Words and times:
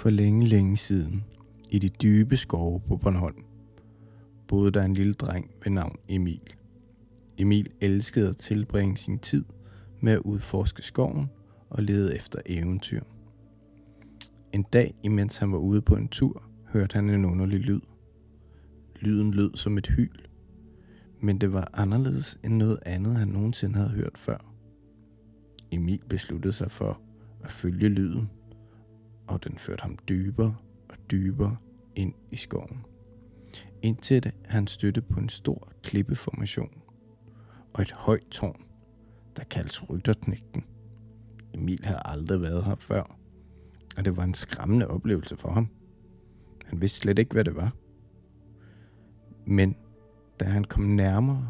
For 0.00 0.10
længe, 0.10 0.46
længe 0.46 0.76
siden, 0.76 1.24
i 1.70 1.78
de 1.78 1.88
dybe 1.88 2.36
skove 2.36 2.80
på 2.80 2.96
Bornholm, 2.96 3.44
boede 4.48 4.70
der 4.70 4.82
en 4.82 4.94
lille 4.94 5.12
dreng 5.12 5.50
ved 5.64 5.72
navn 5.72 5.96
Emil. 6.08 6.40
Emil 7.38 7.68
elskede 7.80 8.28
at 8.28 8.36
tilbringe 8.36 8.96
sin 8.96 9.18
tid 9.18 9.44
med 10.00 10.12
at 10.12 10.18
udforske 10.18 10.82
skoven 10.82 11.30
og 11.70 11.82
lede 11.82 12.16
efter 12.16 12.38
eventyr. 12.46 13.02
En 14.52 14.62
dag, 14.62 14.94
imens 15.02 15.36
han 15.36 15.52
var 15.52 15.58
ude 15.58 15.82
på 15.82 15.96
en 15.96 16.08
tur, 16.08 16.42
hørte 16.68 16.94
han 16.94 17.10
en 17.10 17.24
underlig 17.24 17.58
lyd. 17.58 17.80
Lyden 19.00 19.34
lød 19.34 19.56
som 19.56 19.78
et 19.78 19.86
hyl, 19.86 20.18
men 21.20 21.38
det 21.38 21.52
var 21.52 21.70
anderledes 21.74 22.38
end 22.44 22.54
noget 22.54 22.78
andet, 22.86 23.16
han 23.16 23.28
nogensinde 23.28 23.74
havde 23.74 23.90
hørt 23.90 24.18
før. 24.18 24.54
Emil 25.70 26.00
besluttede 26.08 26.52
sig 26.52 26.70
for 26.70 27.00
at 27.44 27.50
følge 27.50 27.88
lyden, 27.88 28.30
og 29.30 29.44
den 29.44 29.58
førte 29.58 29.82
ham 29.82 29.98
dybere 30.08 30.56
og 30.88 30.96
dybere 31.10 31.56
ind 31.96 32.14
i 32.30 32.36
skoven. 32.36 32.84
Indtil 33.82 34.22
det, 34.22 34.34
han 34.44 34.66
støtte 34.66 35.02
på 35.02 35.20
en 35.20 35.28
stor 35.28 35.72
klippeformation 35.82 36.82
og 37.72 37.82
et 37.82 37.92
højt 37.92 38.26
tårn, 38.30 38.64
der 39.36 39.44
kaldes 39.44 39.90
Rytterknægten. 39.90 40.64
Emil 41.54 41.84
havde 41.84 42.00
aldrig 42.04 42.40
været 42.40 42.64
her 42.64 42.74
før, 42.74 43.16
og 43.96 44.04
det 44.04 44.16
var 44.16 44.24
en 44.24 44.34
skræmmende 44.34 44.88
oplevelse 44.88 45.36
for 45.36 45.50
ham. 45.50 45.68
Han 46.66 46.80
vidste 46.80 46.98
slet 46.98 47.18
ikke, 47.18 47.32
hvad 47.32 47.44
det 47.44 47.56
var. 47.56 47.72
Men 49.46 49.76
da 50.40 50.44
han 50.44 50.64
kom 50.64 50.84
nærmere 50.84 51.48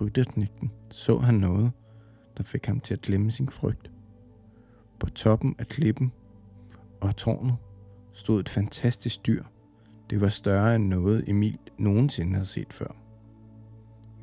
Rytterknægten, 0.00 0.72
så 0.90 1.18
han 1.18 1.34
noget, 1.34 1.70
der 2.36 2.42
fik 2.42 2.66
ham 2.66 2.80
til 2.80 2.94
at 2.94 3.02
glemme 3.02 3.30
sin 3.30 3.48
frygt. 3.48 3.90
På 4.98 5.10
toppen 5.10 5.56
af 5.58 5.66
klippen 5.66 6.12
og 7.04 7.16
tårnet 7.16 7.56
stod 8.12 8.40
et 8.40 8.48
fantastisk 8.48 9.26
dyr. 9.26 9.44
Det 10.10 10.20
var 10.20 10.28
større 10.28 10.76
end 10.76 10.86
noget 10.86 11.28
Emil 11.28 11.58
nogensinde 11.78 12.34
havde 12.34 12.46
set 12.46 12.72
før. 12.72 12.96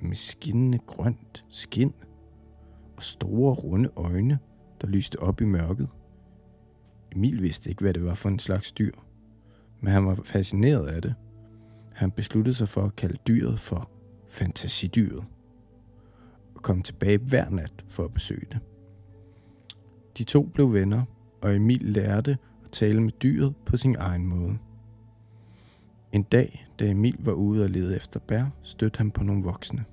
Med 0.01 0.15
skinnende 0.15 0.77
grønt 0.77 1.45
skin 1.49 1.93
og 2.97 3.03
store 3.03 3.53
runde 3.53 3.89
øjne, 3.95 4.39
der 4.81 4.87
lyste 4.87 5.19
op 5.19 5.41
i 5.41 5.45
mørket. 5.45 5.89
Emil 7.15 7.41
vidste 7.41 7.69
ikke, 7.69 7.81
hvad 7.81 7.93
det 7.93 8.03
var 8.03 8.15
for 8.15 8.29
en 8.29 8.39
slags 8.39 8.71
dyr, 8.71 8.93
men 9.79 9.93
han 9.93 10.05
var 10.05 10.15
fascineret 10.23 10.87
af 10.87 11.01
det. 11.01 11.15
Han 11.93 12.11
besluttede 12.11 12.55
sig 12.55 12.69
for 12.69 12.81
at 12.81 12.95
kalde 12.95 13.17
dyret 13.27 13.59
for 13.59 13.91
fantasidyret 14.29 15.23
og 16.55 16.61
kom 16.61 16.81
tilbage 16.81 17.17
hver 17.17 17.49
nat 17.49 17.85
for 17.87 18.03
at 18.03 18.13
besøge 18.13 18.47
det. 18.51 18.59
De 20.17 20.23
to 20.23 20.43
blev 20.43 20.73
venner, 20.73 21.03
og 21.41 21.55
Emil 21.55 21.81
lærte 21.81 22.37
tale 22.71 23.01
med 23.01 23.11
dyret 23.11 23.55
på 23.65 23.77
sin 23.77 23.95
egen 23.99 24.27
måde. 24.27 24.57
En 26.11 26.23
dag, 26.23 26.67
da 26.79 26.89
Emil 26.89 27.17
var 27.19 27.31
ude 27.31 27.63
og 27.63 27.69
lede 27.69 27.95
efter 27.95 28.19
bær, 28.19 28.45
stødte 28.63 28.97
han 28.97 29.11
på 29.11 29.23
nogle 29.23 29.43
voksne, 29.43 29.85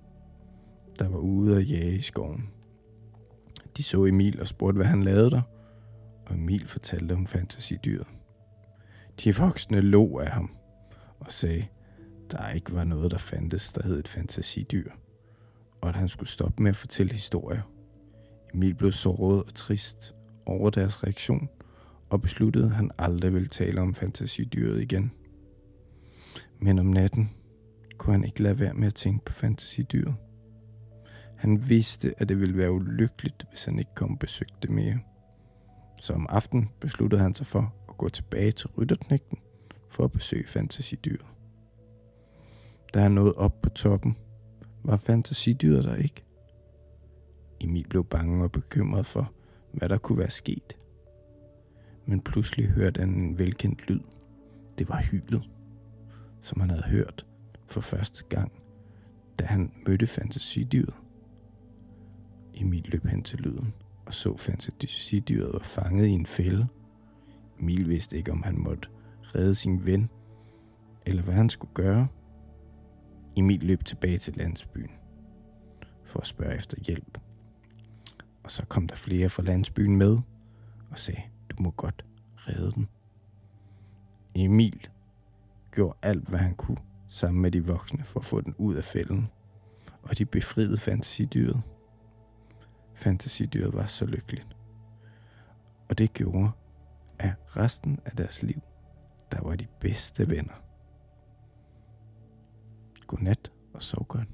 der 0.99 1.09
var 1.09 1.19
ude 1.19 1.57
at 1.57 1.71
jage 1.71 1.95
i 1.95 2.01
skoven. 2.01 2.51
De 3.77 3.83
så 3.83 4.05
Emil 4.05 4.41
og 4.41 4.47
spurgte, 4.47 4.77
hvad 4.77 4.87
han 4.87 5.03
lavede 5.03 5.31
der, 5.31 5.43
og 6.27 6.35
Emil 6.35 6.69
fortalte 6.69 7.13
om 7.13 7.27
fantasidyret. 7.27 8.07
De 9.25 9.37
voksne 9.37 9.81
lå 9.81 10.19
af 10.19 10.29
ham 10.29 10.51
og 11.21 11.33
sagde, 11.33 11.67
der 12.31 12.51
ikke 12.51 12.75
var 12.75 12.85
noget, 12.85 13.11
der 13.11 13.19
fandtes, 13.19 13.73
der 13.73 13.83
hed 13.83 13.99
et 13.99 14.09
fantasidyr, 14.09 14.91
og 15.81 15.89
at 15.89 15.95
han 15.95 16.09
skulle 16.09 16.29
stoppe 16.29 16.63
med 16.63 16.71
at 16.71 16.77
fortælle 16.77 17.13
historier. 17.13 17.63
Emil 18.55 18.75
blev 18.75 18.93
såret 18.93 19.43
og 19.43 19.55
trist 19.55 20.15
over 20.47 20.71
deres 20.71 21.05
reaktion, 21.05 21.49
og 22.11 22.23
besluttede, 22.23 22.65
at 22.65 22.71
han 22.71 22.91
aldrig 22.99 23.35
ville 23.35 23.49
tale 23.49 23.81
om 23.81 23.95
fantasidyret 23.95 24.83
igen. 24.83 25.13
Men 26.59 26.79
om 26.79 26.87
natten 26.87 27.31
kunne 27.99 28.13
han 28.13 28.25
ikke 28.25 28.43
lade 28.43 28.59
være 28.59 28.75
med 28.75 28.87
at 28.87 28.95
tænke 28.95 29.25
på 29.25 29.33
fantasidyret. 29.33 30.15
Han 31.37 31.69
vidste, 31.69 32.15
at 32.19 32.29
det 32.29 32.41
ville 32.41 32.57
være 32.57 32.73
ulykkeligt, 32.73 33.47
hvis 33.49 33.65
han 33.65 33.79
ikke 33.79 33.95
kom 33.95 34.11
og 34.11 34.19
besøgte 34.19 34.57
det 34.63 34.71
mere. 34.71 34.99
Så 36.01 36.13
om 36.13 36.27
aftenen 36.29 36.71
besluttede 36.81 37.23
han 37.23 37.35
sig 37.35 37.47
for 37.47 37.75
at 37.89 37.97
gå 37.97 38.09
tilbage 38.09 38.53
til 38.53 38.69
rytterknægten 38.69 39.39
for 39.91 40.05
at 40.05 40.13
besøge 40.13 40.47
fantasidyret. 40.47 41.27
Da 42.95 43.01
han 43.01 43.13
nåede 43.13 43.35
op 43.35 43.63
på 43.63 43.69
toppen, 43.69 44.17
var 44.85 44.97
fantasidyret 44.97 45.85
der 45.85 45.95
ikke. 45.95 46.25
Emil 47.61 47.87
blev 47.89 48.05
bange 48.05 48.45
og 48.45 48.53
bekymret 48.53 49.07
for, 49.07 49.33
hvad 49.73 49.89
der 49.89 49.99
kunne 49.99 50.19
være 50.19 50.31
sket. 50.31 50.77
Men 52.09 52.21
pludselig 52.21 52.67
hørte 52.69 53.01
han 53.01 53.09
en 53.09 53.39
velkendt 53.39 53.89
lyd. 53.89 54.01
Det 54.79 54.89
var 54.89 55.03
hylet, 55.03 55.51
som 56.43 56.61
han 56.61 56.71
havde 56.71 56.89
hørt 56.91 57.27
for 57.67 57.81
første 57.81 58.25
gang, 58.29 58.53
da 59.39 59.45
han 59.45 59.73
mødte 59.87 60.07
fantasidyret. 60.07 60.95
Emil 62.55 62.87
løb 62.93 63.07
hen 63.07 63.23
til 63.23 63.39
lyden 63.39 63.75
og 64.09 64.15
så 64.15 64.37
fantasidyret 64.37 65.53
var 65.53 65.59
fanget 65.59 66.07
i 66.07 66.11
en 66.11 66.27
fælde. 66.27 66.67
Emil 67.61 67.89
vidste 67.89 68.17
ikke, 68.17 68.33
om 68.33 68.43
han 68.43 68.59
måtte 68.59 68.89
redde 69.35 69.55
sin 69.55 69.87
ven, 69.87 70.11
eller 71.07 71.23
hvad 71.23 71.35
han 71.35 71.51
skulle 71.51 71.75
gøre. 71.75 72.09
Emil 73.37 73.61
løb 73.61 73.85
tilbage 73.85 74.19
til 74.19 74.37
landsbyen 74.37 74.91
for 76.05 76.21
at 76.21 76.27
spørge 76.27 76.57
efter 76.57 76.77
hjælp. 76.87 77.19
Og 78.43 78.51
så 78.51 78.67
kom 78.67 78.87
der 78.87 78.97
flere 78.97 79.29
fra 79.29 79.43
landsbyen 79.43 79.97
med 79.97 80.19
og 80.91 80.99
sagde, 80.99 81.23
du 81.59 81.63
må 81.63 81.71
godt 81.71 82.05
redde 82.37 82.73
den. 82.73 82.89
Emil 84.35 84.89
gjorde 85.73 85.99
alt, 86.03 86.29
hvad 86.29 86.39
han 86.39 86.55
kunne 86.55 86.79
sammen 87.09 87.43
med 87.43 87.51
de 87.51 87.67
voksne 87.67 88.05
for 88.05 88.21
at 88.21 88.27
få 88.27 88.41
den 88.41 88.55
ud 88.59 88.75
af 88.75 88.85
fælden, 88.85 89.29
og 90.03 90.19
de 90.19 90.27
befriede 90.27 90.79
fantasidyret. 90.79 91.63
Fantasidyret 92.95 93.75
var 93.75 93.87
så 93.87 94.07
lykkeligt. 94.07 94.57
Og 95.89 95.99
det 95.99 96.13
gjorde, 96.13 96.51
at 97.19 97.35
resten 97.57 98.01
af 98.05 98.13
deres 98.17 98.43
liv, 98.43 98.61
der 99.33 99.43
var 99.43 99.57
de 99.57 99.67
bedste 99.81 100.31
venner. 100.31 100.63
Godnat 103.07 103.53
og 103.75 103.83
sov 103.83 104.07
godt. 104.07 104.29